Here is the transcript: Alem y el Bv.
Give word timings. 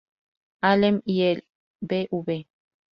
Alem 0.63 1.03
y 1.05 1.21
el 1.21 1.45
Bv. 1.81 2.47